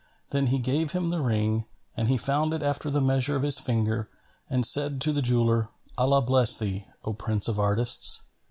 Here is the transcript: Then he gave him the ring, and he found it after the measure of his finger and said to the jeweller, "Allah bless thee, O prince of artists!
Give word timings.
Then 0.31 0.47
he 0.47 0.57
gave 0.57 0.93
him 0.93 1.09
the 1.09 1.21
ring, 1.21 1.65
and 1.95 2.07
he 2.07 2.17
found 2.17 2.55
it 2.55 2.63
after 2.63 2.89
the 2.89 2.99
measure 2.99 3.35
of 3.35 3.43
his 3.43 3.59
finger 3.59 4.09
and 4.49 4.65
said 4.65 4.99
to 5.01 5.13
the 5.13 5.21
jeweller, 5.21 5.69
"Allah 5.95 6.23
bless 6.23 6.57
thee, 6.57 6.87
O 7.05 7.13
prince 7.13 7.47
of 7.47 7.59
artists! 7.59 8.21